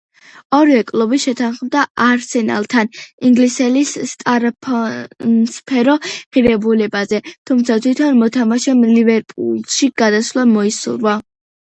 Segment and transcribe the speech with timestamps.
[0.59, 2.89] ორივე კლუბი შეთანხმდა „არსენალთან“
[3.29, 11.17] ინგლისელის სატრანსფერო ღირებულებაზე, თუმცა თვითონ მოთამაშემ „ლივერპულში“ გადასვლა მოისურვა.